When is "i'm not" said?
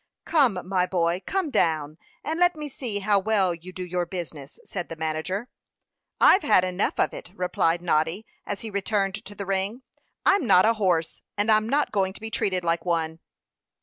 10.25-10.65, 11.51-11.91